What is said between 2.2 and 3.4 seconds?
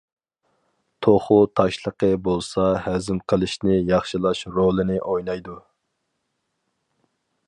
بولسا ھەزىم